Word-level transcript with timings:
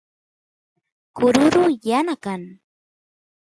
kururu 1.15 1.63
yana 1.87 2.15
kan 2.23 2.41